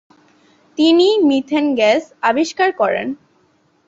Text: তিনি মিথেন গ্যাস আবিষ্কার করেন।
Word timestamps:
তিনি 0.77 1.07
মিথেন 1.27 1.65
গ্যাস 1.75 2.03
আবিষ্কার 2.21 2.69
করেন। 2.73 3.07